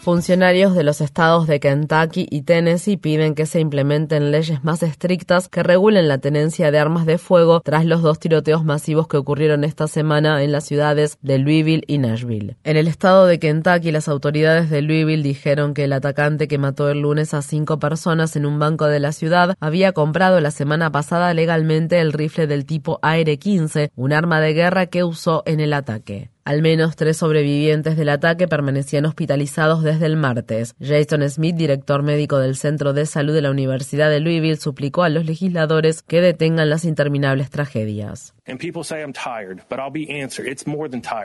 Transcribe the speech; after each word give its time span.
Funcionarios 0.00 0.74
de 0.74 0.82
los 0.82 1.02
estados 1.02 1.46
de 1.46 1.60
Kentucky 1.60 2.26
y 2.30 2.40
Tennessee 2.40 2.96
piden 2.96 3.34
que 3.34 3.44
se 3.44 3.60
implementen 3.60 4.30
leyes 4.30 4.64
más 4.64 4.82
estrictas 4.82 5.50
que 5.50 5.62
regulen 5.62 6.08
la 6.08 6.16
tenencia 6.16 6.70
de 6.70 6.78
armas 6.78 7.04
de 7.04 7.18
fuego 7.18 7.60
tras 7.60 7.84
los 7.84 8.00
dos 8.00 8.18
tiroteos 8.18 8.64
masivos 8.64 9.08
que 9.08 9.18
ocurrieron 9.18 9.62
esta 9.62 9.88
semana 9.88 10.42
en 10.42 10.52
las 10.52 10.64
ciudades 10.64 11.18
de 11.20 11.36
Louisville 11.36 11.84
y 11.86 11.98
Nashville. 11.98 12.56
En 12.64 12.78
el 12.78 12.88
estado 12.88 13.26
de 13.26 13.38
Kentucky, 13.38 13.92
las 13.92 14.08
autoridades 14.08 14.70
de 14.70 14.80
Louisville 14.80 15.22
dijeron 15.22 15.74
que 15.74 15.84
el 15.84 15.92
atacante 15.92 16.48
que 16.48 16.56
mató 16.56 16.88
el 16.88 17.02
lunes 17.02 17.34
a 17.34 17.42
cinco 17.42 17.78
personas 17.78 18.36
en 18.36 18.46
un 18.46 18.58
banco 18.58 18.86
de 18.86 19.00
la 19.00 19.12
ciudad 19.12 19.54
había 19.60 19.92
comprado 19.92 20.40
la 20.40 20.50
semana 20.50 20.90
pasada 20.90 21.34
legalmente 21.34 22.00
el 22.00 22.14
rifle 22.14 22.46
del 22.46 22.64
tipo 22.64 23.00
AR-15, 23.02 23.90
un 23.96 24.14
arma 24.14 24.40
de 24.40 24.54
guerra 24.54 24.86
que 24.86 25.04
usó 25.04 25.42
en 25.44 25.60
el 25.60 25.74
ataque. 25.74 26.29
Al 26.50 26.62
menos 26.62 26.96
tres 26.96 27.18
sobrevivientes 27.18 27.96
del 27.96 28.08
ataque 28.08 28.48
permanecían 28.48 29.06
hospitalizados 29.06 29.84
desde 29.84 30.06
el 30.06 30.16
martes. 30.16 30.74
Jason 30.80 31.30
Smith, 31.30 31.54
director 31.54 32.02
médico 32.02 32.40
del 32.40 32.56
Centro 32.56 32.92
de 32.92 33.06
Salud 33.06 33.32
de 33.32 33.40
la 33.40 33.52
Universidad 33.52 34.10
de 34.10 34.18
Louisville, 34.18 34.56
suplicó 34.56 35.04
a 35.04 35.10
los 35.10 35.24
legisladores 35.26 36.02
que 36.02 36.20
detengan 36.20 36.68
las 36.68 36.84
interminables 36.84 37.50
tragedias. 37.50 38.34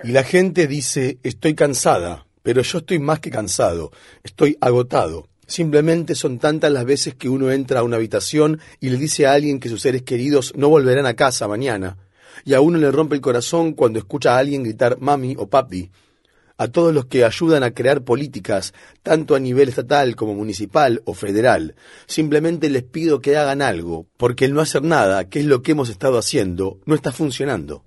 Y 0.04 0.12
la 0.12 0.24
gente 0.24 0.68
dice, 0.68 1.18
estoy 1.24 1.56
cansada, 1.56 2.28
pero 2.44 2.62
yo 2.62 2.78
estoy 2.78 3.00
más 3.00 3.20
que 3.20 3.32
cansado, 3.32 3.90
estoy 4.24 4.60
agotado. 4.62 5.28
Simplemente 5.48 6.14
son 6.14 6.38
tantas 6.38 6.72
las 6.72 6.86
veces 6.86 7.16
que 7.16 7.30
uno 7.30 7.50
entra 7.50 7.80
a 7.80 7.84
una 7.84 7.96
habitación 7.96 8.60
y 8.80 8.92
le 8.92 8.98
dice 8.98 9.26
a 9.26 9.34
alguien 9.34 9.60
que 9.60 9.70
sus 9.70 9.82
seres 9.82 10.04
queridos 10.04 10.54
no 10.56 10.70
volverán 10.70 11.08
a 11.08 11.16
casa 11.16 11.48
mañana 11.48 11.98
y 12.44 12.54
a 12.54 12.62
uno 12.62 12.78
le 12.78 12.92
rompe 12.92 13.16
el 13.16 13.22
corazón 13.22 13.74
cuando 13.74 14.00
escucha 14.00 14.36
a 14.36 14.40
alguien 14.40 14.64
gritar 14.64 15.00
mami 15.00 15.36
o 15.38 15.48
papi. 15.48 15.92
A 16.58 16.70
todos 16.70 16.94
los 16.94 17.06
que 17.06 17.26
ayudan 17.26 17.64
a 17.64 17.72
crear 17.72 18.04
políticas, 18.04 18.74
tanto 19.04 19.36
a 19.36 19.40
nivel 19.40 19.70
estatal 19.70 20.16
como 20.16 20.34
municipal 20.34 21.02
o 21.06 21.14
federal, 21.14 21.76
simplemente 22.06 22.70
les 22.70 22.84
pido 22.84 23.20
que 23.20 23.36
hagan 23.36 23.62
algo, 23.62 24.06
porque 24.16 24.46
el 24.46 24.54
no 24.54 24.62
hacer 24.62 24.82
nada, 24.82 25.28
que 25.28 25.40
es 25.40 25.46
lo 25.46 25.62
que 25.62 25.74
hemos 25.74 25.90
estado 25.90 26.18
haciendo, 26.18 26.80
no 26.86 26.96
está 26.96 27.12
funcionando. 27.12 27.84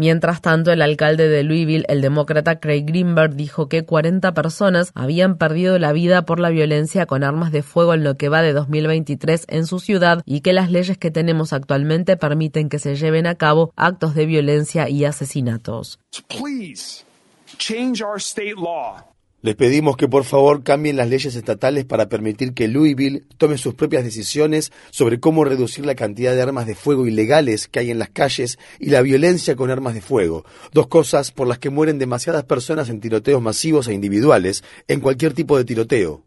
Mientras 0.00 0.40
tanto, 0.40 0.72
el 0.72 0.80
alcalde 0.80 1.28
de 1.28 1.42
Louisville, 1.42 1.84
el 1.86 2.00
demócrata 2.00 2.58
Craig 2.58 2.84
Greenberg, 2.86 3.34
dijo 3.34 3.68
que 3.68 3.84
40 3.84 4.32
personas 4.32 4.92
habían 4.94 5.36
perdido 5.36 5.78
la 5.78 5.92
vida 5.92 6.24
por 6.24 6.40
la 6.40 6.48
violencia 6.48 7.04
con 7.04 7.22
armas 7.22 7.52
de 7.52 7.62
fuego 7.62 7.92
en 7.92 8.02
lo 8.02 8.16
que 8.16 8.30
va 8.30 8.40
de 8.40 8.54
2023 8.54 9.44
en 9.48 9.66
su 9.66 9.78
ciudad 9.78 10.22
y 10.24 10.40
que 10.40 10.54
las 10.54 10.70
leyes 10.70 10.96
que 10.96 11.10
tenemos 11.10 11.52
actualmente 11.52 12.16
permiten 12.16 12.70
que 12.70 12.78
se 12.78 12.96
lleven 12.96 13.26
a 13.26 13.34
cabo 13.34 13.74
actos 13.76 14.14
de 14.14 14.24
violencia 14.24 14.88
y 14.88 15.04
asesinatos. 15.04 15.98
Les 19.42 19.56
pedimos 19.56 19.96
que 19.96 20.06
por 20.06 20.24
favor 20.24 20.62
cambien 20.62 20.96
las 20.96 21.08
leyes 21.08 21.34
estatales 21.34 21.86
para 21.86 22.10
permitir 22.10 22.52
que 22.52 22.68
Louisville 22.68 23.24
tome 23.38 23.56
sus 23.56 23.72
propias 23.72 24.04
decisiones 24.04 24.70
sobre 24.90 25.18
cómo 25.18 25.44
reducir 25.44 25.86
la 25.86 25.94
cantidad 25.94 26.34
de 26.34 26.42
armas 26.42 26.66
de 26.66 26.74
fuego 26.74 27.06
ilegales 27.06 27.66
que 27.66 27.78
hay 27.78 27.90
en 27.90 27.98
las 27.98 28.10
calles 28.10 28.58
y 28.78 28.90
la 28.90 29.00
violencia 29.00 29.56
con 29.56 29.70
armas 29.70 29.94
de 29.94 30.02
fuego, 30.02 30.44
dos 30.72 30.88
cosas 30.88 31.32
por 31.32 31.48
las 31.48 31.58
que 31.58 31.70
mueren 31.70 31.98
demasiadas 31.98 32.44
personas 32.44 32.90
en 32.90 33.00
tiroteos 33.00 33.40
masivos 33.40 33.88
e 33.88 33.94
individuales, 33.94 34.62
en 34.88 35.00
cualquier 35.00 35.32
tipo 35.32 35.56
de 35.56 35.64
tiroteo. 35.64 36.22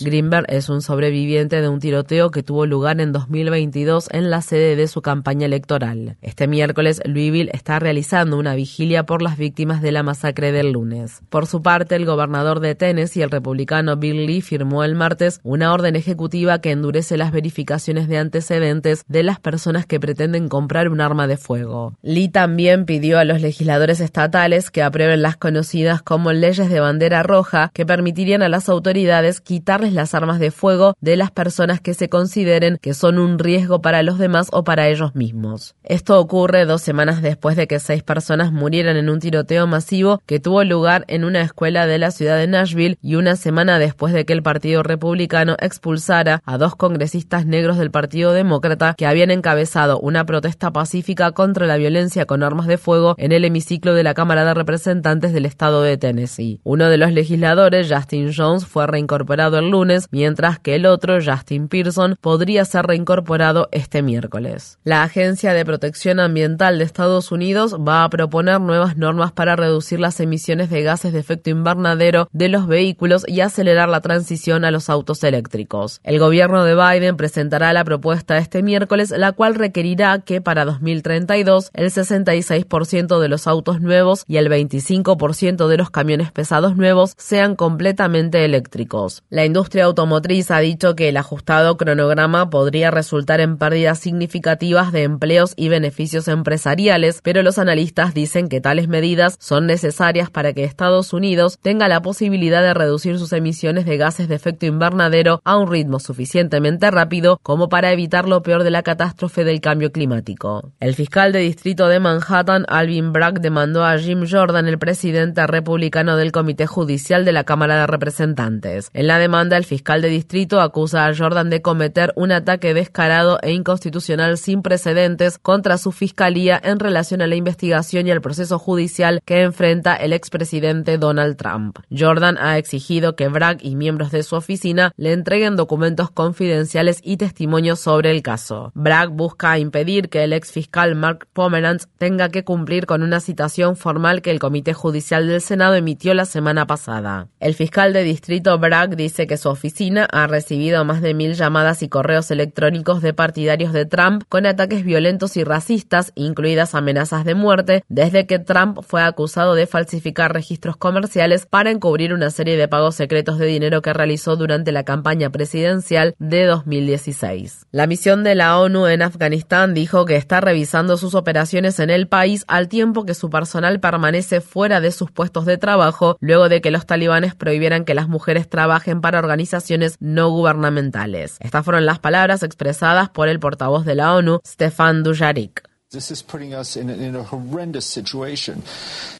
Greenberg 0.00 0.46
es 0.48 0.68
un 0.68 0.82
sobreviviente 0.82 1.60
de 1.60 1.68
un 1.68 1.78
tiroteo 1.78 2.32
que 2.32 2.42
tuvo 2.42 2.66
lugar 2.66 3.00
en 3.00 3.12
2022 3.12 4.08
en 4.10 4.28
la 4.28 4.42
sede 4.42 4.74
de 4.74 4.88
su 4.88 5.02
campaña 5.02 5.46
electoral. 5.46 6.16
Este 6.20 6.48
miércoles, 6.48 7.00
Louisville 7.04 7.52
está 7.54 7.78
realizando 7.78 8.36
una 8.36 8.56
vigilia 8.56 9.06
por 9.06 9.22
las 9.22 9.38
víctimas 9.38 9.82
de 9.82 9.92
la 9.92 10.02
masacre 10.02 10.50
del 10.50 10.72
lunes. 10.72 11.20
Por 11.28 11.46
su 11.46 11.62
parte, 11.62 11.94
el 11.94 12.06
gobernador 12.06 12.58
de 12.58 12.74
Tennessee, 12.74 13.22
el 13.22 13.30
republicano 13.30 13.96
Bill 13.98 14.26
Lee, 14.26 14.40
firmó 14.40 14.82
el 14.82 14.96
martes 14.96 15.38
una 15.44 15.72
orden 15.72 15.94
ejecutiva 15.94 16.60
que 16.60 16.72
endurece 16.72 17.16
las 17.16 17.30
verificaciones 17.30 18.08
de 18.08 18.18
antecedentes 18.18 19.04
de 19.06 19.22
las 19.22 19.38
personas 19.38 19.86
que 19.86 20.00
pretenden 20.00 20.48
comprar 20.48 20.88
un 20.88 21.00
arma 21.00 21.28
de 21.28 21.36
fuego. 21.36 21.96
Lee 22.02 22.30
también 22.30 22.84
pidió 22.84 23.20
a 23.20 23.24
los 23.24 23.40
legisladores 23.40 24.00
estatales 24.00 24.72
que 24.72 24.82
aprueben 24.82 25.22
las 25.22 25.36
conocidas 25.36 26.02
como 26.02 26.32
leyes 26.32 26.68
de 26.68 26.80
bandera 26.80 27.22
roja 27.22 27.70
que 27.72 27.86
permitirían 27.86 28.42
a 28.42 28.48
las 28.48 28.71
autoridades 28.72 29.40
quitarles 29.40 29.92
las 29.92 30.14
armas 30.14 30.38
de 30.38 30.50
fuego 30.50 30.94
de 31.00 31.16
las 31.16 31.30
personas 31.30 31.80
que 31.80 31.94
se 31.94 32.08
consideren 32.08 32.78
que 32.80 32.94
son 32.94 33.18
un 33.18 33.38
riesgo 33.38 33.80
para 33.80 34.02
los 34.02 34.18
demás 34.18 34.48
o 34.52 34.64
para 34.64 34.88
ellos 34.88 35.14
mismos. 35.14 35.74
Esto 35.84 36.18
ocurre 36.18 36.64
dos 36.64 36.82
semanas 36.82 37.22
después 37.22 37.56
de 37.56 37.66
que 37.66 37.78
seis 37.78 38.02
personas 38.02 38.52
murieran 38.52 38.96
en 38.96 39.08
un 39.08 39.20
tiroteo 39.20 39.66
masivo 39.66 40.20
que 40.26 40.40
tuvo 40.40 40.64
lugar 40.64 41.04
en 41.08 41.24
una 41.24 41.42
escuela 41.42 41.86
de 41.86 41.98
la 41.98 42.10
ciudad 42.10 42.38
de 42.38 42.46
Nashville 42.46 42.98
y 43.02 43.14
una 43.14 43.36
semana 43.36 43.78
después 43.78 44.12
de 44.12 44.24
que 44.24 44.32
el 44.32 44.42
Partido 44.42 44.82
Republicano 44.82 45.56
expulsara 45.60 46.42
a 46.44 46.58
dos 46.58 46.76
congresistas 46.76 47.46
negros 47.46 47.78
del 47.78 47.90
Partido 47.90 48.32
Demócrata 48.32 48.94
que 48.96 49.06
habían 49.06 49.30
encabezado 49.30 49.98
una 50.00 50.24
protesta 50.24 50.72
pacífica 50.72 51.32
contra 51.32 51.66
la 51.66 51.76
violencia 51.76 52.26
con 52.26 52.42
armas 52.42 52.66
de 52.66 52.78
fuego 52.78 53.14
en 53.18 53.32
el 53.32 53.44
hemiciclo 53.44 53.94
de 53.94 54.02
la 54.02 54.14
Cámara 54.14 54.44
de 54.44 54.54
Representantes 54.54 55.32
del 55.32 55.46
estado 55.46 55.82
de 55.82 55.96
Tennessee. 55.96 56.60
Uno 56.64 56.88
de 56.88 56.98
los 56.98 57.12
legisladores, 57.12 57.92
Justin 57.92 58.32
Jones, 58.34 58.61
fue 58.66 58.86
reincorporado 58.86 59.58
el 59.58 59.70
lunes, 59.70 60.08
mientras 60.10 60.58
que 60.58 60.74
el 60.74 60.86
otro, 60.86 61.18
Justin 61.24 61.68
Pearson, 61.68 62.16
podría 62.20 62.64
ser 62.64 62.86
reincorporado 62.86 63.68
este 63.72 64.02
miércoles. 64.02 64.78
La 64.84 65.02
Agencia 65.02 65.52
de 65.52 65.64
Protección 65.64 66.20
Ambiental 66.20 66.78
de 66.78 66.84
Estados 66.84 67.32
Unidos 67.32 67.76
va 67.76 68.04
a 68.04 68.10
proponer 68.10 68.60
nuevas 68.60 68.96
normas 68.96 69.32
para 69.32 69.56
reducir 69.56 70.00
las 70.00 70.20
emisiones 70.20 70.70
de 70.70 70.82
gases 70.82 71.12
de 71.12 71.20
efecto 71.20 71.50
invernadero 71.50 72.28
de 72.32 72.48
los 72.48 72.66
vehículos 72.66 73.24
y 73.26 73.40
acelerar 73.40 73.88
la 73.88 74.00
transición 74.00 74.64
a 74.64 74.70
los 74.70 74.90
autos 74.90 75.24
eléctricos. 75.24 76.00
El 76.04 76.18
gobierno 76.18 76.64
de 76.64 76.74
Biden 76.74 77.16
presentará 77.16 77.72
la 77.72 77.84
propuesta 77.84 78.38
este 78.38 78.62
miércoles, 78.62 79.10
la 79.16 79.32
cual 79.32 79.54
requerirá 79.54 80.20
que 80.20 80.40
para 80.40 80.64
2032 80.64 81.70
el 81.74 81.90
66% 81.90 83.20
de 83.20 83.28
los 83.28 83.46
autos 83.46 83.80
nuevos 83.80 84.24
y 84.26 84.36
el 84.36 84.48
25% 84.48 85.68
de 85.68 85.76
los 85.76 85.90
camiones 85.90 86.32
pesados 86.32 86.76
nuevos 86.76 87.14
sean 87.16 87.56
completamente 87.56 88.41
eléctricos. 88.44 89.22
La 89.30 89.44
industria 89.44 89.84
automotriz 89.84 90.50
ha 90.50 90.58
dicho 90.58 90.94
que 90.94 91.08
el 91.08 91.16
ajustado 91.16 91.76
cronograma 91.76 92.50
podría 92.50 92.90
resultar 92.90 93.40
en 93.40 93.56
pérdidas 93.56 93.98
significativas 93.98 94.92
de 94.92 95.04
empleos 95.04 95.54
y 95.56 95.68
beneficios 95.68 96.28
empresariales, 96.28 97.20
pero 97.22 97.42
los 97.42 97.58
analistas 97.58 98.14
dicen 98.14 98.48
que 98.48 98.60
tales 98.60 98.88
medidas 98.88 99.36
son 99.40 99.66
necesarias 99.66 100.30
para 100.30 100.52
que 100.52 100.64
Estados 100.64 101.12
Unidos 101.12 101.58
tenga 101.62 101.88
la 101.88 102.02
posibilidad 102.02 102.62
de 102.62 102.74
reducir 102.74 103.18
sus 103.18 103.32
emisiones 103.32 103.86
de 103.86 103.96
gases 103.96 104.28
de 104.28 104.34
efecto 104.34 104.66
invernadero 104.66 105.40
a 105.44 105.56
un 105.56 105.70
ritmo 105.70 105.98
suficientemente 105.98 106.90
rápido 106.90 107.38
como 107.42 107.68
para 107.68 107.92
evitar 107.92 108.28
lo 108.28 108.42
peor 108.42 108.64
de 108.64 108.70
la 108.70 108.82
catástrofe 108.82 109.44
del 109.44 109.60
cambio 109.60 109.92
climático. 109.92 110.72
El 110.80 110.94
fiscal 110.94 111.32
de 111.32 111.40
distrito 111.40 111.88
de 111.88 112.00
Manhattan, 112.00 112.64
Alvin 112.68 113.12
Bragg, 113.12 113.40
demandó 113.40 113.84
a 113.84 113.98
Jim 113.98 114.26
Jordan, 114.28 114.66
el 114.66 114.78
presidente 114.78 115.46
republicano 115.46 116.16
del 116.16 116.32
Comité 116.32 116.66
Judicial 116.66 117.24
de 117.24 117.32
la 117.32 117.44
Cámara 117.44 117.80
de 117.80 117.86
Representantes, 117.86 118.31
en 118.36 119.06
la 119.06 119.18
demanda, 119.18 119.56
el 119.56 119.64
fiscal 119.64 120.02
de 120.02 120.08
distrito 120.08 120.60
acusa 120.60 121.06
a 121.06 121.14
Jordan 121.14 121.50
de 121.50 121.62
cometer 121.62 122.12
un 122.16 122.32
ataque 122.32 122.74
descarado 122.74 123.38
e 123.42 123.52
inconstitucional 123.52 124.38
sin 124.38 124.62
precedentes 124.62 125.38
contra 125.38 125.78
su 125.78 125.92
fiscalía 125.92 126.60
en 126.62 126.78
relación 126.78 127.22
a 127.22 127.26
la 127.26 127.34
investigación 127.34 128.06
y 128.06 128.10
el 128.10 128.20
proceso 128.20 128.58
judicial 128.58 129.20
que 129.24 129.42
enfrenta 129.42 129.94
el 129.94 130.12
expresidente 130.12 130.98
Donald 130.98 131.36
Trump. 131.36 131.78
Jordan 131.90 132.38
ha 132.38 132.58
exigido 132.58 133.16
que 133.16 133.28
Bragg 133.28 133.58
y 133.62 133.76
miembros 133.76 134.10
de 134.10 134.22
su 134.22 134.36
oficina 134.36 134.92
le 134.96 135.12
entreguen 135.12 135.56
documentos 135.56 136.10
confidenciales 136.10 137.00
y 137.02 137.16
testimonios 137.16 137.80
sobre 137.80 138.10
el 138.10 138.22
caso. 138.22 138.72
Bragg 138.74 139.10
busca 139.10 139.58
impedir 139.58 140.08
que 140.08 140.24
el 140.24 140.32
ex 140.32 140.52
fiscal 140.52 140.94
Mark 140.94 141.26
Pomeranz 141.32 141.88
tenga 141.98 142.30
que 142.30 142.44
cumplir 142.44 142.86
con 142.86 143.02
una 143.02 143.20
citación 143.20 143.76
formal 143.76 144.22
que 144.22 144.30
el 144.30 144.38
Comité 144.38 144.72
Judicial 144.72 145.26
del 145.26 145.40
Senado 145.40 145.74
emitió 145.74 146.14
la 146.14 146.24
semana 146.24 146.66
pasada. 146.66 147.28
El 147.40 147.54
fiscal 147.54 147.92
de 147.92 148.02
distrito 148.02 148.21
distrito 148.22 148.56
Bragg 148.56 148.94
dice 148.94 149.26
que 149.26 149.36
su 149.36 149.48
oficina 149.48 150.04
ha 150.12 150.28
recibido 150.28 150.84
más 150.84 151.02
de 151.02 151.12
mil 151.12 151.34
llamadas 151.34 151.82
y 151.82 151.88
correos 151.88 152.30
electrónicos 152.30 153.02
de 153.02 153.12
partidarios 153.12 153.72
de 153.72 153.84
Trump 153.84 154.22
con 154.28 154.46
ataques 154.46 154.84
violentos 154.84 155.36
y 155.36 155.42
racistas, 155.42 156.12
incluidas 156.14 156.76
amenazas 156.76 157.24
de 157.24 157.34
muerte, 157.34 157.82
desde 157.88 158.28
que 158.28 158.38
Trump 158.38 158.78
fue 158.86 159.02
acusado 159.02 159.56
de 159.56 159.66
falsificar 159.66 160.32
registros 160.32 160.76
comerciales 160.76 161.46
para 161.46 161.72
encubrir 161.72 162.14
una 162.14 162.30
serie 162.30 162.56
de 162.56 162.68
pagos 162.68 162.94
secretos 162.94 163.38
de 163.38 163.46
dinero 163.46 163.82
que 163.82 163.92
realizó 163.92 164.36
durante 164.36 164.70
la 164.70 164.84
campaña 164.84 165.30
presidencial 165.30 166.14
de 166.20 166.44
2016. 166.44 167.66
La 167.72 167.88
misión 167.88 168.22
de 168.22 168.36
la 168.36 168.56
ONU 168.56 168.86
en 168.86 169.02
Afganistán 169.02 169.74
dijo 169.74 170.04
que 170.04 170.14
está 170.14 170.40
revisando 170.40 170.96
sus 170.96 171.16
operaciones 171.16 171.80
en 171.80 171.90
el 171.90 172.06
país 172.06 172.44
al 172.46 172.68
tiempo 172.68 173.04
que 173.04 173.14
su 173.14 173.30
personal 173.30 173.80
permanece 173.80 174.40
fuera 174.40 174.80
de 174.80 174.92
sus 174.92 175.10
puestos 175.10 175.44
de 175.44 175.58
trabajo 175.58 176.18
luego 176.20 176.48
de 176.48 176.60
que 176.60 176.70
los 176.70 176.86
talibanes 176.86 177.34
prohibieran 177.34 177.84
que 177.84 177.94
las 177.94 178.11
mujeres 178.12 178.48
trabajen 178.48 179.00
para 179.00 179.18
organizaciones 179.18 179.96
no 179.98 180.30
gubernamentales. 180.30 181.36
Estas 181.40 181.64
fueron 181.64 181.84
las 181.86 181.98
palabras 181.98 182.44
expresadas 182.44 183.08
por 183.08 183.28
el 183.28 183.40
portavoz 183.40 183.84
de 183.84 183.96
la 183.96 184.14
ONU, 184.14 184.40
Stefan 184.46 185.02
Dujarric. 185.02 185.68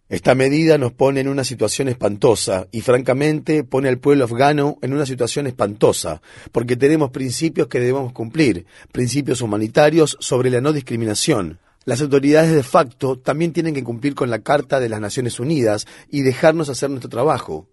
Esta 0.09 0.35
medida 0.35 0.79
nos 0.79 0.93
pone 0.93 1.21
en 1.21 1.29
una 1.29 1.45
situación 1.45 1.89
espantosa 1.89 2.67
y 2.71 2.81
francamente 2.81 3.65
pone 3.65 3.89
al 3.91 3.99
pueblo 3.99 4.25
afgano 4.25 4.79
en 4.81 4.95
una 4.95 5.05
situación 5.05 5.47
espantosa, 5.47 6.23
porque 6.51 6.77
tenemos 6.77 7.11
principios 7.11 7.69
que 7.69 7.81
debemos 7.81 8.13
cumplir, 8.13 8.65
principios 8.91 9.43
humanitarios 9.43 10.17
sobre 10.21 10.49
la 10.49 10.63
no 10.63 10.73
discriminación. 10.73 11.59
Las 11.85 12.01
autoridades 12.01 12.53
de 12.53 12.63
facto 12.63 13.19
también 13.19 13.53
tienen 13.53 13.75
que 13.75 13.85
cumplir 13.85 14.15
con 14.15 14.31
la 14.31 14.39
Carta 14.39 14.81
de 14.81 14.89
las 14.89 15.01
Naciones 15.01 15.41
Unidas 15.41 15.87
y 16.11 16.23
dejarnos 16.23 16.69
hacer 16.69 16.89
nuestro 16.89 17.11
trabajo. 17.11 17.67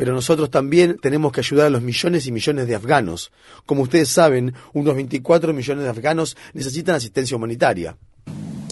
Pero 0.00 0.14
nosotros 0.14 0.50
también 0.50 0.96
tenemos 0.96 1.30
que 1.30 1.40
ayudar 1.40 1.66
a 1.66 1.70
los 1.70 1.82
millones 1.82 2.26
y 2.26 2.32
millones 2.32 2.66
de 2.66 2.74
afganos. 2.74 3.30
Como 3.66 3.82
ustedes 3.82 4.08
saben, 4.08 4.54
unos 4.72 4.94
24 4.94 5.52
millones 5.52 5.84
de 5.84 5.90
afganos 5.90 6.38
necesitan 6.54 6.94
asistencia 6.94 7.36
humanitaria. 7.36 7.98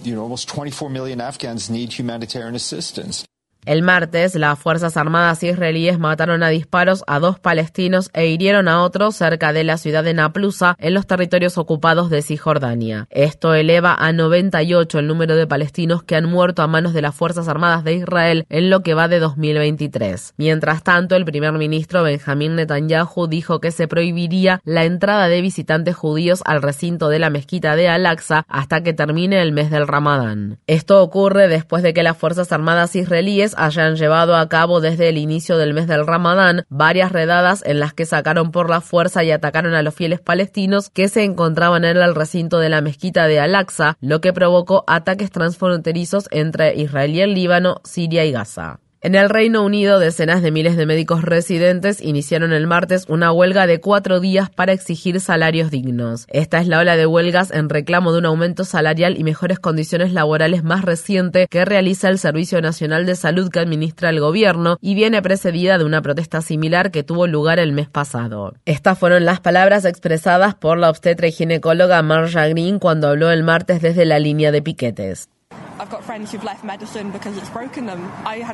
you 0.09 0.15
know, 0.15 0.23
almost 0.23 0.49
24 0.49 0.89
million 0.89 1.21
Afghans 1.21 1.69
need 1.69 1.93
humanitarian 1.93 2.55
assistance. 2.55 3.28
El 3.69 3.83
martes, 3.83 4.35
las 4.35 4.59
Fuerzas 4.59 4.97
Armadas 4.97 5.43
israelíes 5.43 5.99
mataron 5.99 6.43
a 6.43 6.49
disparos 6.49 7.05
a 7.07 7.19
dos 7.19 7.39
palestinos 7.39 8.09
e 8.15 8.29
hirieron 8.29 8.67
a 8.67 8.83
otros 8.83 9.15
cerca 9.15 9.53
de 9.53 9.63
la 9.63 9.77
ciudad 9.77 10.03
de 10.03 10.15
Naplusa, 10.15 10.75
en 10.81 10.95
los 10.95 11.07
territorios 11.07 11.59
ocupados 11.59 12.09
de 12.09 12.23
Cisjordania. 12.23 13.09
Esto 13.11 13.53
eleva 13.53 13.95
a 13.95 14.11
98 14.15 15.01
el 15.01 15.07
número 15.07 15.37
de 15.37 15.47
palestinos 15.47 16.03
que 16.03 16.17
han 16.17 16.25
muerto 16.31 16.63
a 16.63 16.67
manos 16.67 16.95
de 16.95 17.03
las 17.03 17.15
Fuerzas 17.15 17.47
Armadas 17.47 17.85
de 17.85 17.93
Israel 17.93 18.47
en 18.49 18.71
lo 18.71 18.83
que 18.83 18.95
va 18.95 19.07
de 19.07 19.19
2023. 19.19 20.33
Mientras 20.39 20.83
tanto, 20.83 21.15
el 21.15 21.27
primer 21.27 21.53
ministro 21.53 22.03
Benjamín 22.03 22.57
Netanyahu 22.57 23.27
dijo 23.27 23.61
que 23.61 23.71
se 23.71 23.87
prohibiría 23.87 24.63
la 24.65 24.85
entrada 24.85 25.29
de 25.29 25.43
visitantes 25.43 25.95
judíos 25.95 26.41
al 26.47 26.63
recinto 26.63 27.11
de 27.11 27.19
la 27.19 27.29
mezquita 27.29 27.77
de 27.77 27.91
Al-Aqsa 27.91 28.47
hasta 28.49 28.83
que 28.83 28.95
termine 28.95 29.43
el 29.43 29.53
mes 29.53 29.71
del 29.71 29.87
Ramadán. 29.87 30.59
Esto 30.67 31.03
ocurre 31.03 31.49
después 31.49 31.83
de 31.83 31.93
que 31.93 32.03
las 32.03 32.17
Fuerzas 32.17 32.51
Armadas 32.51 32.97
israelíes 32.97 33.57
hayan 33.59 33.97
llevado 33.97 34.37
a 34.37 34.49
cabo 34.49 34.81
desde 34.81 35.09
el 35.09 35.19
inicio 35.19 35.59
del 35.59 35.75
mes 35.75 35.87
del 35.87 36.07
Ramadán 36.07 36.65
varias 36.69 37.13
redadas 37.13 37.63
en 37.67 37.81
las 37.81 37.93
que 37.95 38.07
sacaron 38.07 38.51
por 38.51 38.71
la 38.71 38.81
fuerza 38.81 39.25
y 39.25 39.31
atacaron 39.31 39.75
a 39.75 39.83
los 39.83 39.95
fieles 39.95 40.21
palestinos 40.21 40.91
que 40.91 41.09
se 41.09 41.25
encontraban 41.25 41.85
en 41.85 41.97
el 41.97 42.15
recinto 42.15 42.59
de 42.59 42.69
la 42.69 42.81
mezquita 42.81 43.27
de 43.27 43.41
Al-Aqsa, 43.41 43.97
lo 44.01 44.21
que 44.21 44.33
provocó 44.33 44.85
ataques 44.87 45.31
transfronterizos 45.31 46.29
entre 46.31 46.75
Israel 46.77 47.15
y 47.15 47.21
el 47.21 47.35
Líbano, 47.35 47.81
Siria 47.85 48.25
y 48.25 48.33
Gaza. 48.33 48.81
En 49.01 49.15
el 49.15 49.31
Reino 49.31 49.65
Unido, 49.65 50.01
decenas 50.01 50.43
de 50.43 50.51
miles 50.51 50.77
de 50.77 50.85
médicos 50.85 51.23
residentes 51.23 52.03
iniciaron 52.03 52.53
el 52.53 52.67
martes 52.67 53.05
una 53.09 53.31
huelga 53.31 53.69
de 53.69 53.81
cuatro 53.81 54.19
días 54.19 54.51
para 54.51 54.73
exigir 54.73 55.21
salarios 55.21 55.71
dignos. 55.71 56.27
Esta 56.31 56.59
es 56.59 56.67
la 56.67 56.81
ola 56.81 56.97
de 56.97 57.07
huelgas 57.07 57.53
en 57.53 57.69
reclamo 57.69 58.11
de 58.11 58.19
un 58.19 58.27
aumento 58.27 58.65
salarial 58.65 59.17
y 59.17 59.23
mejores 59.23 59.61
condiciones 59.61 60.13
laborales 60.13 60.65
más 60.65 60.85
reciente 60.85 61.47
que 61.49 61.65
realiza 61.65 62.09
el 62.09 62.19
Servicio 62.19 62.61
Nacional 62.61 63.07
de 63.07 63.15
Salud 63.15 63.51
que 63.51 63.61
administra 63.61 64.11
el 64.11 64.19
gobierno 64.19 64.79
y 64.81 64.97
viene 64.97 65.23
precedida 65.23 65.79
de 65.79 65.85
una 65.85 66.03
protesta 66.03 66.43
similar 66.43 66.91
que 66.91 67.05
tuvo 67.05 67.29
lugar 67.29 67.61
el 67.61 67.71
mes 67.71 67.89
pasado. 67.89 68.55
Estas 68.65 68.99
fueron 68.99 69.25
las 69.25 69.39
palabras 69.39 69.85
expresadas 69.85 70.57
por 70.57 70.77
la 70.77 70.91
obstetra 70.91 71.29
y 71.29 71.33
ginecóloga 71.33 72.03
Marja 72.03 72.49
Green 72.49 72.81
cuando 72.81 73.07
habló 73.07 73.31
el 73.31 73.45
martes 73.45 73.81
desde 73.81 74.05
la 74.07 74.19
línea 74.19 74.51
de 74.51 74.61
piquetes. 74.61 75.29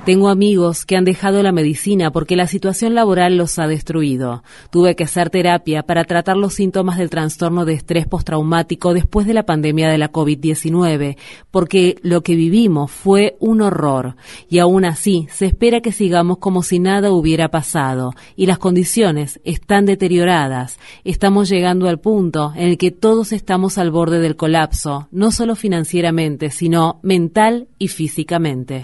Tengo 0.04 0.28
amigos 0.28 0.84
que 0.84 0.96
han 0.96 1.04
dejado 1.04 1.42
la 1.42 1.52
medicina 1.52 2.10
porque 2.10 2.36
la 2.36 2.46
situación 2.46 2.94
laboral 2.94 3.36
los 3.36 3.58
ha 3.58 3.66
destruido. 3.66 4.42
Tuve 4.70 4.94
que 4.94 5.04
hacer 5.04 5.30
terapia 5.30 5.82
para 5.82 6.04
tratar 6.04 6.36
los 6.36 6.54
síntomas 6.54 6.98
del 6.98 7.10
trastorno 7.10 7.64
de 7.64 7.74
estrés 7.74 8.06
postraumático 8.06 8.94
después 8.94 9.26
de 9.26 9.34
la 9.34 9.44
pandemia 9.44 9.88
de 9.88 9.98
la 9.98 10.12
COVID-19, 10.12 11.16
porque 11.50 11.96
lo 12.02 12.22
que 12.22 12.34
vivimos 12.34 12.90
fue 12.90 13.36
un 13.40 13.62
horror. 13.62 14.16
Y 14.48 14.58
aún 14.58 14.84
así, 14.84 15.26
se 15.30 15.46
espera 15.46 15.80
que 15.80 15.92
sigamos 15.92 16.38
como 16.38 16.62
si 16.62 16.78
nada 16.78 17.10
hubiera 17.10 17.50
pasado. 17.50 18.12
Y 18.36 18.46
las 18.46 18.58
condiciones 18.58 19.40
están 19.44 19.86
deterioradas. 19.86 20.78
Estamos 21.04 21.48
llegando 21.48 21.88
al 21.88 22.00
punto 22.00 22.52
en 22.56 22.68
el 22.68 22.78
que 22.78 22.90
todos 22.90 23.32
estamos 23.32 23.78
al 23.78 23.90
borde 23.90 24.18
del 24.20 24.36
colapso, 24.36 25.08
no 25.10 25.30
solo 25.30 25.56
financieramente, 25.56 26.50
sino 26.50 27.00
mental 27.14 27.68
y 27.78 27.88
físicamente. 27.88 28.82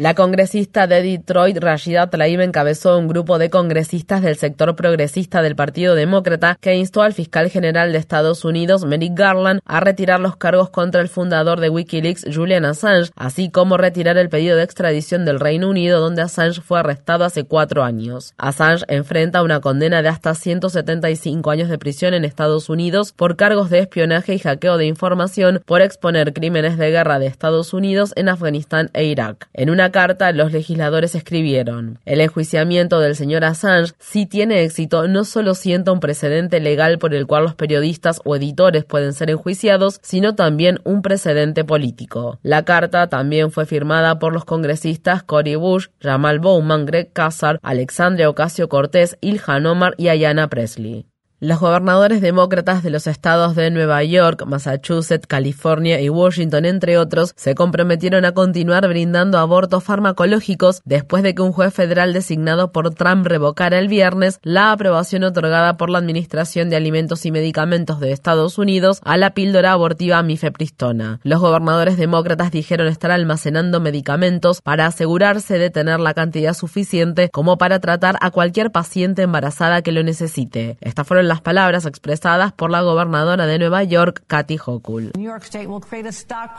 La 0.00 0.14
congresista 0.14 0.86
de 0.86 1.02
Detroit, 1.02 1.58
Rashida 1.58 2.08
Tlaib, 2.08 2.40
encabezó 2.40 2.96
un 2.96 3.06
grupo 3.06 3.38
de 3.38 3.50
congresistas 3.50 4.22
del 4.22 4.34
sector 4.34 4.74
progresista 4.74 5.42
del 5.42 5.56
Partido 5.56 5.94
Demócrata 5.94 6.56
que 6.58 6.74
instó 6.74 7.02
al 7.02 7.12
fiscal 7.12 7.50
general 7.50 7.92
de 7.92 7.98
Estados 7.98 8.46
Unidos, 8.46 8.86
Merrick 8.86 9.12
Garland, 9.14 9.60
a 9.66 9.80
retirar 9.80 10.18
los 10.18 10.38
cargos 10.38 10.70
contra 10.70 11.02
el 11.02 11.10
fundador 11.10 11.60
de 11.60 11.68
Wikileaks, 11.68 12.24
Julian 12.34 12.64
Assange, 12.64 13.10
así 13.14 13.50
como 13.50 13.76
retirar 13.76 14.16
el 14.16 14.30
pedido 14.30 14.56
de 14.56 14.62
extradición 14.62 15.26
del 15.26 15.38
Reino 15.38 15.68
Unido, 15.68 16.00
donde 16.00 16.22
Assange 16.22 16.62
fue 16.62 16.78
arrestado 16.78 17.26
hace 17.26 17.44
cuatro 17.44 17.84
años. 17.84 18.32
Assange 18.38 18.86
enfrenta 18.88 19.42
una 19.42 19.60
condena 19.60 20.00
de 20.00 20.08
hasta 20.08 20.34
175 20.34 21.50
años 21.50 21.68
de 21.68 21.76
prisión 21.76 22.14
en 22.14 22.24
Estados 22.24 22.70
Unidos 22.70 23.12
por 23.12 23.36
cargos 23.36 23.68
de 23.68 23.80
espionaje 23.80 24.32
y 24.32 24.38
hackeo 24.38 24.78
de 24.78 24.86
información 24.86 25.60
por 25.66 25.82
exponer 25.82 26.32
crímenes 26.32 26.78
de 26.78 26.90
guerra 26.90 27.18
de 27.18 27.26
Estados 27.26 27.74
Unidos 27.74 28.14
en 28.16 28.30
Afganistán 28.30 28.88
e 28.94 29.04
Irak. 29.04 29.50
En 29.52 29.68
una 29.68 29.89
carta 29.90 30.32
los 30.32 30.52
legisladores 30.52 31.14
escribieron, 31.14 31.98
el 32.04 32.20
enjuiciamiento 32.20 33.00
del 33.00 33.16
señor 33.16 33.44
Assange, 33.44 33.92
si 33.98 34.26
tiene 34.26 34.62
éxito, 34.62 35.08
no 35.08 35.24
solo 35.24 35.54
sienta 35.54 35.92
un 35.92 36.00
precedente 36.00 36.60
legal 36.60 36.98
por 36.98 37.14
el 37.14 37.26
cual 37.26 37.44
los 37.44 37.54
periodistas 37.54 38.20
o 38.24 38.36
editores 38.36 38.84
pueden 38.84 39.12
ser 39.12 39.30
enjuiciados, 39.30 39.98
sino 40.02 40.34
también 40.34 40.80
un 40.84 41.02
precedente 41.02 41.64
político. 41.64 42.38
La 42.42 42.64
carta 42.64 43.08
también 43.08 43.50
fue 43.50 43.66
firmada 43.66 44.18
por 44.18 44.32
los 44.32 44.44
congresistas 44.44 45.22
Cory 45.22 45.56
Bush, 45.56 45.88
Jamal 46.00 46.38
Bowman, 46.38 46.86
Greg 46.86 47.12
Casar, 47.12 47.58
Alexandria 47.62 48.28
Ocasio 48.28 48.68
Cortés, 48.68 49.16
Ilhan 49.20 49.66
Omar 49.66 49.94
y 49.96 50.08
Ayanna 50.08 50.48
Presley. 50.48 51.06
Los 51.42 51.58
gobernadores 51.58 52.20
demócratas 52.20 52.82
de 52.82 52.90
los 52.90 53.06
estados 53.06 53.56
de 53.56 53.70
Nueva 53.70 54.04
York, 54.04 54.44
Massachusetts, 54.46 55.26
California 55.26 55.98
y 55.98 56.10
Washington, 56.10 56.66
entre 56.66 56.98
otros, 56.98 57.32
se 57.34 57.54
comprometieron 57.54 58.26
a 58.26 58.32
continuar 58.32 58.86
brindando 58.86 59.38
abortos 59.38 59.82
farmacológicos 59.82 60.82
después 60.84 61.22
de 61.22 61.34
que 61.34 61.40
un 61.40 61.52
juez 61.52 61.72
federal 61.72 62.12
designado 62.12 62.72
por 62.72 62.92
Trump 62.92 63.26
revocara 63.26 63.78
el 63.78 63.88
viernes 63.88 64.38
la 64.42 64.70
aprobación 64.70 65.24
otorgada 65.24 65.78
por 65.78 65.88
la 65.88 65.96
Administración 65.96 66.68
de 66.68 66.76
Alimentos 66.76 67.24
y 67.24 67.30
Medicamentos 67.30 68.00
de 68.00 68.12
Estados 68.12 68.58
Unidos 68.58 69.00
a 69.02 69.16
la 69.16 69.32
píldora 69.32 69.72
abortiva 69.72 70.22
mifepristona. 70.22 71.20
Los 71.22 71.40
gobernadores 71.40 71.96
demócratas 71.96 72.50
dijeron 72.50 72.86
estar 72.86 73.12
almacenando 73.12 73.80
medicamentos 73.80 74.60
para 74.60 74.84
asegurarse 74.84 75.56
de 75.56 75.70
tener 75.70 76.00
la 76.00 76.12
cantidad 76.12 76.52
suficiente 76.52 77.30
como 77.30 77.56
para 77.56 77.80
tratar 77.80 78.18
a 78.20 78.30
cualquier 78.30 78.72
paciente 78.72 79.22
embarazada 79.22 79.80
que 79.80 79.92
lo 79.92 80.02
necesite. 80.02 80.76
Estas 80.82 81.06
fueron 81.06 81.29
las 81.30 81.40
palabras 81.40 81.86
expresadas 81.86 82.52
por 82.52 82.72
la 82.72 82.82
gobernadora 82.82 83.46
de 83.46 83.58
Nueva 83.60 83.84
York, 83.84 84.24
Kathy 84.26 84.58
Hochul. 84.58 85.12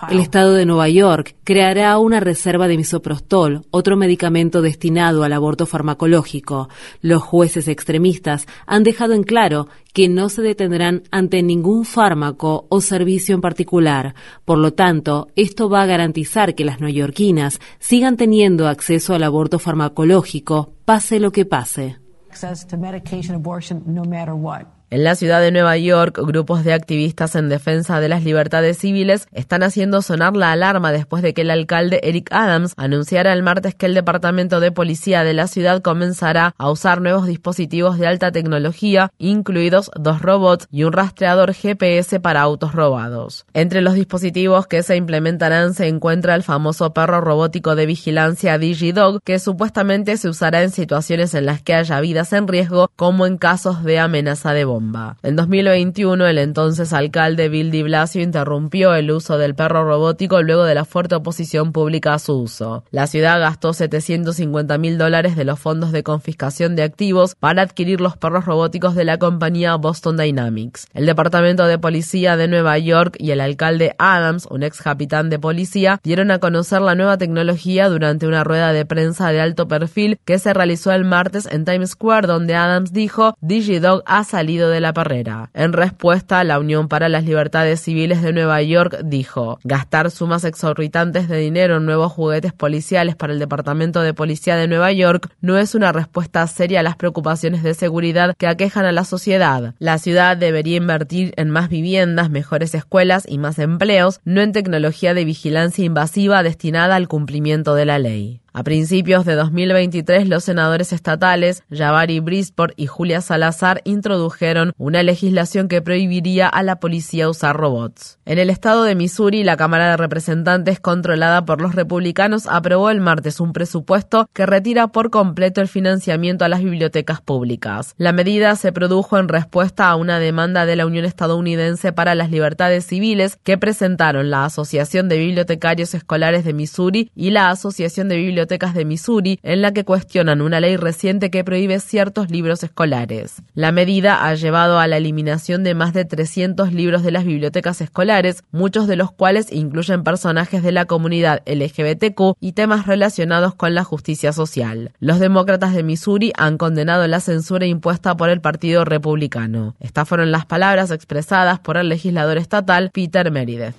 El 0.09 0.19
estado 0.19 0.53
de 0.53 0.65
Nueva 0.65 0.87
York 0.87 1.35
creará 1.43 1.97
una 1.97 2.21
reserva 2.21 2.69
de 2.69 2.77
misoprostol, 2.77 3.65
otro 3.69 3.97
medicamento 3.97 4.61
destinado 4.61 5.23
al 5.23 5.33
aborto 5.33 5.65
farmacológico. 5.65 6.69
Los 7.01 7.21
jueces 7.21 7.67
extremistas 7.67 8.47
han 8.65 8.83
dejado 8.83 9.13
en 9.13 9.23
claro 9.23 9.67
que 9.91 10.07
no 10.07 10.29
se 10.29 10.41
detendrán 10.41 11.03
ante 11.11 11.43
ningún 11.43 11.83
fármaco 11.83 12.65
o 12.69 12.79
servicio 12.79 13.35
en 13.35 13.41
particular. 13.41 14.15
Por 14.45 14.57
lo 14.57 14.71
tanto, 14.71 15.27
esto 15.35 15.69
va 15.69 15.81
a 15.81 15.85
garantizar 15.85 16.55
que 16.55 16.63
las 16.63 16.79
neoyorquinas 16.79 17.59
sigan 17.79 18.15
teniendo 18.15 18.69
acceso 18.69 19.13
al 19.13 19.23
aborto 19.23 19.59
farmacológico, 19.59 20.73
pase 20.85 21.19
lo 21.19 21.33
que 21.33 21.45
pase. 21.45 21.97
access 22.31 22.63
to 22.63 22.77
medication, 22.77 23.35
abortion, 23.35 23.83
no 23.87 24.05
matter 24.05 24.33
what. 24.33 24.65
En 24.93 25.05
la 25.05 25.15
ciudad 25.15 25.39
de 25.39 25.53
Nueva 25.53 25.77
York, 25.77 26.19
grupos 26.21 26.65
de 26.65 26.73
activistas 26.73 27.35
en 27.35 27.47
defensa 27.47 28.01
de 28.01 28.09
las 28.09 28.25
libertades 28.25 28.77
civiles 28.77 29.29
están 29.31 29.63
haciendo 29.63 30.01
sonar 30.01 30.35
la 30.35 30.51
alarma 30.51 30.91
después 30.91 31.23
de 31.23 31.33
que 31.33 31.43
el 31.43 31.51
alcalde 31.51 32.01
Eric 32.03 32.27
Adams 32.33 32.73
anunciara 32.75 33.31
el 33.31 33.41
martes 33.41 33.73
que 33.73 33.85
el 33.85 33.93
Departamento 33.93 34.59
de 34.59 34.73
Policía 34.73 35.23
de 35.23 35.33
la 35.33 35.47
ciudad 35.47 35.81
comenzará 35.81 36.53
a 36.57 36.69
usar 36.69 36.99
nuevos 36.99 37.25
dispositivos 37.25 37.99
de 37.99 38.07
alta 38.07 38.33
tecnología, 38.33 39.13
incluidos 39.17 39.91
dos 39.97 40.21
robots 40.21 40.67
y 40.69 40.83
un 40.83 40.91
rastreador 40.91 41.53
GPS 41.53 42.19
para 42.19 42.41
autos 42.41 42.73
robados. 42.73 43.45
Entre 43.53 43.79
los 43.79 43.93
dispositivos 43.93 44.67
que 44.67 44.83
se 44.83 44.97
implementarán 44.97 45.73
se 45.73 45.87
encuentra 45.87 46.35
el 46.35 46.43
famoso 46.43 46.93
perro 46.93 47.21
robótico 47.21 47.77
de 47.77 47.85
vigilancia 47.85 48.57
DigiDog, 48.57 49.21
que 49.23 49.39
supuestamente 49.39 50.17
se 50.17 50.27
usará 50.27 50.63
en 50.63 50.71
situaciones 50.71 51.33
en 51.33 51.45
las 51.45 51.61
que 51.61 51.75
haya 51.75 52.01
vidas 52.01 52.33
en 52.33 52.49
riesgo, 52.49 52.91
como 52.97 53.25
en 53.25 53.37
casos 53.37 53.85
de 53.85 53.97
amenaza 53.97 54.51
de 54.51 54.65
bomba. 54.65 54.80
En 55.21 55.35
2021, 55.35 56.25
el 56.25 56.37
entonces 56.39 56.91
alcalde 56.93 57.49
Bill 57.49 57.69
de 57.69 57.83
Blasio 57.83 58.21
interrumpió 58.21 58.95
el 58.95 59.11
uso 59.11 59.37
del 59.37 59.53
perro 59.53 59.83
robótico 59.83 60.41
luego 60.41 60.63
de 60.63 60.73
la 60.73 60.85
fuerte 60.85 61.15
oposición 61.15 61.71
pública 61.71 62.15
a 62.15 62.19
su 62.19 62.33
uso. 62.33 62.83
La 62.89 63.05
ciudad 63.05 63.39
gastó 63.39 63.73
750 63.73 64.77
mil 64.79 64.97
dólares 64.97 65.35
de 65.35 65.45
los 65.45 65.59
fondos 65.59 65.91
de 65.91 66.01
confiscación 66.03 66.75
de 66.75 66.83
activos 66.83 67.35
para 67.35 67.61
adquirir 67.61 68.01
los 68.01 68.17
perros 68.17 68.45
robóticos 68.45 68.95
de 68.95 69.05
la 69.05 69.19
compañía 69.19 69.75
Boston 69.75 70.17
Dynamics. 70.17 70.87
El 70.93 71.05
Departamento 71.05 71.67
de 71.67 71.77
Policía 71.77 72.35
de 72.35 72.47
Nueva 72.47 72.77
York 72.79 73.15
y 73.19 73.31
el 73.31 73.41
alcalde 73.41 73.95
Adams, 73.99 74.47
un 74.49 74.63
ex 74.63 74.81
capitán 74.81 75.29
de 75.29 75.37
policía, 75.37 75.99
dieron 76.03 76.31
a 76.31 76.39
conocer 76.39 76.81
la 76.81 76.95
nueva 76.95 77.17
tecnología 77.17 77.87
durante 77.87 78.25
una 78.25 78.43
rueda 78.43 78.73
de 78.73 78.85
prensa 78.85 79.31
de 79.31 79.41
alto 79.41 79.67
perfil 79.67 80.17
que 80.25 80.39
se 80.39 80.53
realizó 80.53 80.91
el 80.91 81.05
martes 81.05 81.47
en 81.51 81.65
Times 81.65 81.91
Square, 81.91 82.25
donde 82.25 82.55
Adams 82.55 82.93
dijo 82.93 83.35
DigiDog 83.41 84.01
ha 84.05 84.23
salido 84.23 84.70
de 84.71 84.81
la 84.81 84.93
perrera. 84.93 85.51
En 85.53 85.73
respuesta, 85.73 86.43
la 86.43 86.59
Unión 86.59 86.87
para 86.87 87.09
las 87.09 87.23
Libertades 87.23 87.81
Civiles 87.81 88.21
de 88.21 88.33
Nueva 88.33 88.61
York 88.63 89.01
dijo, 89.03 89.59
gastar 89.63 90.09
sumas 90.09 90.43
exorbitantes 90.43 91.27
de 91.29 91.37
dinero 91.37 91.77
en 91.77 91.85
nuevos 91.85 92.11
juguetes 92.11 92.53
policiales 92.53 93.15
para 93.15 93.33
el 93.33 93.39
Departamento 93.39 94.01
de 94.01 94.13
Policía 94.13 94.55
de 94.55 94.67
Nueva 94.67 94.91
York 94.91 95.29
no 95.41 95.57
es 95.57 95.75
una 95.75 95.91
respuesta 95.91 96.45
seria 96.47 96.79
a 96.79 96.83
las 96.83 96.95
preocupaciones 96.95 97.63
de 97.63 97.73
seguridad 97.73 98.35
que 98.37 98.47
aquejan 98.47 98.85
a 98.85 98.91
la 98.91 99.03
sociedad. 99.03 99.75
La 99.79 99.97
ciudad 99.97 100.37
debería 100.37 100.77
invertir 100.77 101.33
en 101.37 101.49
más 101.49 101.69
viviendas, 101.69 102.29
mejores 102.29 102.73
escuelas 102.73 103.25
y 103.27 103.37
más 103.37 103.59
empleos, 103.59 104.21
no 104.25 104.41
en 104.41 104.51
tecnología 104.51 105.13
de 105.13 105.25
vigilancia 105.25 105.85
invasiva 105.85 106.43
destinada 106.43 106.95
al 106.95 107.07
cumplimiento 107.07 107.75
de 107.75 107.85
la 107.85 107.99
ley. 107.99 108.41
A 108.53 108.63
principios 108.63 109.23
de 109.23 109.35
2023, 109.35 110.27
los 110.27 110.43
senadores 110.43 110.91
estatales 110.91 111.63
Javari 111.71 112.19
Brisport 112.19 112.73
y 112.75 112.85
Julia 112.85 113.21
Salazar 113.21 113.79
introdujeron 113.85 114.73
una 114.77 115.03
legislación 115.03 115.69
que 115.69 115.81
prohibiría 115.81 116.49
a 116.49 116.61
la 116.61 116.77
policía 116.81 117.29
usar 117.29 117.55
robots. 117.55 118.19
En 118.25 118.39
el 118.39 118.49
estado 118.49 118.83
de 118.83 118.93
Missouri, 118.93 119.45
la 119.45 119.55
Cámara 119.55 119.91
de 119.91 119.95
Representantes, 119.95 120.81
controlada 120.81 121.45
por 121.45 121.61
los 121.61 121.75
republicanos, 121.75 122.45
aprobó 122.45 122.89
el 122.89 122.99
martes 122.99 123.39
un 123.39 123.53
presupuesto 123.53 124.27
que 124.33 124.45
retira 124.45 124.89
por 124.89 125.11
completo 125.11 125.61
el 125.61 125.69
financiamiento 125.69 126.43
a 126.43 126.49
las 126.49 126.61
bibliotecas 126.61 127.21
públicas. 127.21 127.93
La 127.95 128.11
medida 128.11 128.57
se 128.57 128.73
produjo 128.73 129.17
en 129.17 129.29
respuesta 129.29 129.87
a 129.87 129.95
una 129.95 130.19
demanda 130.19 130.65
de 130.65 130.75
la 130.75 130.85
Unión 130.85 131.05
Estadounidense 131.05 131.93
para 131.93 132.15
las 132.15 132.29
Libertades 132.29 132.85
Civiles 132.85 133.37
que 133.43 133.57
presentaron 133.57 134.29
la 134.29 134.43
Asociación 134.43 135.07
de 135.07 135.19
Bibliotecarios 135.19 135.93
Escolares 135.93 136.43
de 136.43 136.51
Missouri 136.51 137.09
y 137.15 137.29
la 137.29 137.49
Asociación 137.49 138.09
de 138.09 138.17
Bibliotecarios 138.17 138.40
bibliotecas 138.41 138.73
de 138.73 138.85
Missouri, 138.85 139.39
en 139.43 139.61
la 139.61 139.71
que 139.71 139.85
cuestionan 139.85 140.41
una 140.41 140.59
ley 140.59 140.75
reciente 140.75 141.29
que 141.29 141.43
prohíbe 141.43 141.79
ciertos 141.79 142.31
libros 142.31 142.63
escolares. 142.63 143.43
La 143.53 143.71
medida 143.71 144.25
ha 144.25 144.33
llevado 144.33 144.79
a 144.79 144.87
la 144.87 144.97
eliminación 144.97 145.63
de 145.63 145.75
más 145.75 145.93
de 145.93 146.05
300 146.05 146.73
libros 146.73 147.03
de 147.03 147.11
las 147.11 147.23
bibliotecas 147.23 147.81
escolares, 147.81 148.43
muchos 148.51 148.87
de 148.87 148.95
los 148.95 149.11
cuales 149.11 149.51
incluyen 149.51 150.03
personajes 150.03 150.63
de 150.63 150.71
la 150.71 150.85
comunidad 150.85 151.43
LGBTQ 151.45 152.35
y 152.39 152.53
temas 152.53 152.87
relacionados 152.87 153.53
con 153.53 153.75
la 153.75 153.83
justicia 153.83 154.33
social. 154.33 154.91
Los 154.99 155.19
demócratas 155.19 155.75
de 155.75 155.83
Missouri 155.83 156.33
han 156.35 156.57
condenado 156.57 157.05
la 157.05 157.19
censura 157.19 157.67
impuesta 157.67 158.17
por 158.17 158.29
el 158.29 158.41
Partido 158.41 158.85
Republicano. 158.85 159.75
Estas 159.79 160.09
fueron 160.09 160.31
las 160.31 160.47
palabras 160.47 160.89
expresadas 160.89 161.59
por 161.59 161.77
el 161.77 161.89
legislador 161.89 162.39
estatal 162.39 162.89
Peter 162.91 163.29
Meredith. 163.29 163.75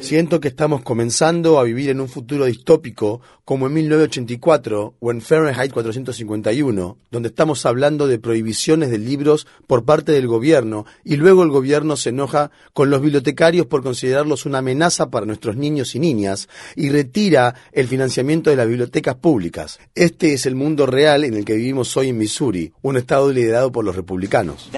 Siento 0.00 0.40
que 0.40 0.48
estamos 0.48 0.82
comenzando 0.82 1.58
a 1.58 1.64
vivir 1.64 1.90
en 1.90 2.00
un 2.00 2.08
futuro 2.08 2.46
distópico 2.46 3.20
como 3.44 3.66
en 3.66 3.74
1984 3.74 4.94
o 4.98 5.10
en 5.10 5.20
Fahrenheit 5.20 5.72
451, 5.72 6.98
donde 7.10 7.28
estamos 7.28 7.64
hablando 7.64 8.06
de 8.06 8.18
prohibiciones 8.18 8.90
de 8.90 8.98
libros 8.98 9.46
por 9.66 9.84
parte 9.84 10.12
del 10.12 10.26
gobierno 10.26 10.84
y 11.04 11.16
luego 11.16 11.42
el 11.42 11.50
gobierno 11.50 11.96
se 11.96 12.10
enoja 12.10 12.50
con 12.72 12.90
los 12.90 13.00
bibliotecarios 13.00 13.66
por 13.66 13.82
considerarlos 13.82 14.46
una 14.46 14.58
amenaza 14.58 15.10
para 15.10 15.26
nuestros 15.26 15.56
niños 15.56 15.94
y 15.94 15.98
niñas 15.98 16.48
y 16.76 16.90
retira 16.90 17.54
el 17.72 17.88
financiamiento 17.88 18.50
de 18.50 18.56
las 18.56 18.68
bibliotecas 18.68 19.14
públicas. 19.14 19.78
Este 19.94 20.34
es 20.34 20.44
el 20.44 20.54
mundo 20.54 20.86
real 20.86 21.24
en 21.24 21.34
el 21.34 21.44
que 21.44 21.54
vivimos 21.54 21.96
hoy 21.96 22.10
en 22.10 22.18
Missouri, 22.18 22.72
un 22.82 22.96
estado 22.96 23.32
liderado 23.32 23.72
por 23.72 23.84
los 23.84 23.96
republicanos. 23.96 24.70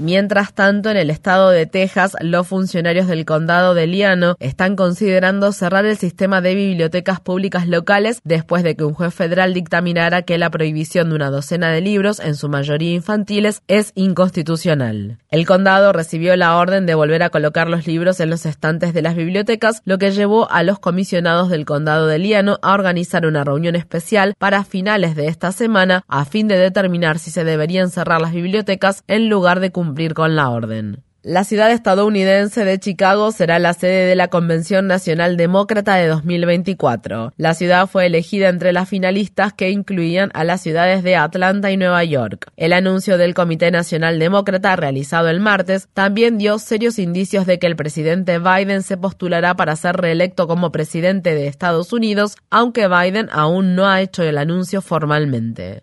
Mientras 0.00 0.54
tanto, 0.54 0.88
en 0.88 0.96
el 0.96 1.10
estado 1.10 1.50
de 1.50 1.66
Texas, 1.66 2.16
los 2.22 2.48
funcionarios 2.48 3.06
del 3.06 3.26
condado 3.26 3.74
de 3.74 3.86
Liano 3.86 4.34
están 4.40 4.74
considerando 4.74 5.52
cerrar 5.52 5.84
el 5.84 5.98
sistema 5.98 6.40
de 6.40 6.54
bibliotecas 6.54 7.20
públicas 7.20 7.68
locales 7.68 8.22
después 8.24 8.62
de 8.62 8.76
que 8.76 8.84
un 8.84 8.94
juez 8.94 9.12
federal 9.12 9.52
dictaminara 9.52 10.22
que 10.22 10.38
la 10.38 10.48
prohibición 10.48 11.10
de 11.10 11.16
una 11.16 11.28
docena 11.28 11.70
de 11.70 11.82
libros, 11.82 12.18
en 12.18 12.34
su 12.34 12.48
mayoría 12.48 12.94
infantiles, 12.94 13.60
es 13.68 13.92
inconstitucional. 13.94 15.18
El 15.28 15.44
condado 15.44 15.92
recibió 15.92 16.34
la 16.34 16.56
orden 16.56 16.86
de 16.86 16.94
volver 16.94 17.22
a 17.22 17.28
colocar 17.28 17.68
los 17.68 17.86
libros 17.86 18.20
en 18.20 18.30
los 18.30 18.46
estantes 18.46 18.94
de 18.94 19.02
las 19.02 19.16
bibliotecas, 19.16 19.82
lo 19.84 19.98
que 19.98 20.12
llevó 20.12 20.50
a 20.50 20.62
los 20.62 20.78
comisionados 20.78 21.50
del 21.50 21.66
condado 21.66 22.06
de 22.06 22.18
Liano 22.18 22.58
a 22.62 22.72
organizar 22.72 23.26
una 23.26 23.44
reunión 23.44 23.76
especial 23.76 24.32
para 24.38 24.64
finales 24.64 25.14
de 25.14 25.26
esta 25.26 25.52
semana 25.52 26.04
a 26.08 26.24
fin 26.24 26.48
de 26.48 26.56
determinar 26.56 27.18
si 27.18 27.30
se 27.30 27.44
deberían 27.44 27.90
cerrar 27.90 28.22
las 28.22 28.32
bibliotecas 28.32 29.04
en 29.06 29.28
lugar 29.28 29.60
de 29.60 29.70
cumplir 29.70 29.89
con 30.14 30.36
la 30.36 30.50
orden. 30.50 31.02
La 31.22 31.44
ciudad 31.44 31.70
estadounidense 31.70 32.64
de 32.64 32.78
Chicago 32.78 33.30
será 33.30 33.58
la 33.58 33.74
sede 33.74 34.06
de 34.06 34.16
la 34.16 34.28
Convención 34.28 34.86
Nacional 34.86 35.36
Demócrata 35.36 35.96
de 35.96 36.06
2024. 36.06 37.34
La 37.36 37.52
ciudad 37.52 37.86
fue 37.88 38.06
elegida 38.06 38.48
entre 38.48 38.72
las 38.72 38.88
finalistas 38.88 39.52
que 39.52 39.68
incluían 39.68 40.30
a 40.32 40.44
las 40.44 40.62
ciudades 40.62 41.02
de 41.02 41.16
Atlanta 41.16 41.70
y 41.70 41.76
Nueva 41.76 42.02
York. 42.04 42.50
El 42.56 42.72
anuncio 42.72 43.18
del 43.18 43.34
Comité 43.34 43.70
Nacional 43.70 44.18
Demócrata 44.18 44.74
realizado 44.76 45.28
el 45.28 45.40
martes 45.40 45.88
también 45.92 46.38
dio 46.38 46.58
serios 46.58 46.98
indicios 46.98 47.44
de 47.44 47.58
que 47.58 47.66
el 47.66 47.76
presidente 47.76 48.38
Biden 48.38 48.82
se 48.82 48.96
postulará 48.96 49.54
para 49.56 49.76
ser 49.76 49.96
reelecto 49.96 50.46
como 50.48 50.72
presidente 50.72 51.34
de 51.34 51.48
Estados 51.48 51.92
Unidos, 51.92 52.36
aunque 52.48 52.88
Biden 52.88 53.28
aún 53.30 53.74
no 53.74 53.86
ha 53.86 54.00
hecho 54.00 54.22
el 54.22 54.38
anuncio 54.38 54.80
formalmente. 54.80 55.82